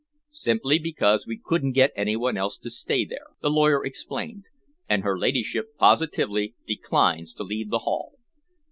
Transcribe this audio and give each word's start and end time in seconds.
"Simply 0.29 0.79
because 0.79 1.27
we 1.27 1.37
couldn't 1.45 1.73
get 1.73 1.91
any 1.95 2.15
one 2.15 2.35
else 2.35 2.57
to 2.57 2.71
stay 2.71 3.05
there," 3.05 3.27
the 3.43 3.51
lawyer 3.51 3.85
explained, 3.85 4.45
"and 4.89 5.03
her 5.03 5.15
ladyship 5.15 5.77
positively 5.77 6.55
declines 6.65 7.35
to 7.35 7.43
leave 7.43 7.69
the 7.69 7.77
Hall. 7.85 8.13